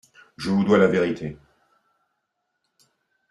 Je 0.35 0.49
vous 0.49 0.63
dois 0.63 0.79
la 0.79 0.87
vérité. 0.87 1.37